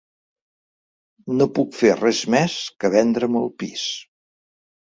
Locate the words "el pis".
3.43-3.85